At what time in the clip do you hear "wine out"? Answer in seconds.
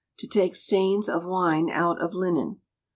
1.27-2.01